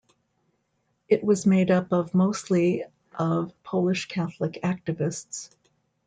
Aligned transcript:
It 1.09 1.23
was 1.23 1.45
made 1.45 1.69
up 1.69 1.91
of 1.91 2.15
mostly 2.15 2.85
of 3.19 3.53
Polish 3.63 4.07
Catholic 4.07 4.57
activists. 4.63 5.51